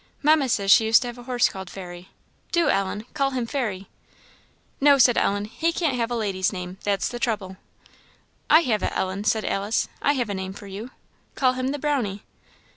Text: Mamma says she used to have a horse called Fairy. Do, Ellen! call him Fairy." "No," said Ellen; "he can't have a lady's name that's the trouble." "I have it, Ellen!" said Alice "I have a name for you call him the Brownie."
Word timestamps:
Mamma 0.23 0.49
says 0.49 0.71
she 0.71 0.87
used 0.87 1.03
to 1.03 1.09
have 1.09 1.19
a 1.19 1.29
horse 1.29 1.47
called 1.47 1.69
Fairy. 1.69 2.09
Do, 2.51 2.69
Ellen! 2.69 3.05
call 3.13 3.29
him 3.29 3.45
Fairy." 3.45 3.87
"No," 4.79 4.97
said 4.97 5.15
Ellen; 5.15 5.45
"he 5.45 5.71
can't 5.71 5.95
have 5.95 6.09
a 6.09 6.15
lady's 6.15 6.51
name 6.51 6.79
that's 6.83 7.07
the 7.07 7.19
trouble." 7.19 7.57
"I 8.49 8.61
have 8.61 8.81
it, 8.81 8.93
Ellen!" 8.95 9.25
said 9.25 9.45
Alice 9.45 9.89
"I 10.01 10.13
have 10.13 10.31
a 10.31 10.33
name 10.33 10.53
for 10.53 10.65
you 10.65 10.89
call 11.35 11.53
him 11.53 11.67
the 11.67 11.77
Brownie." 11.77 12.23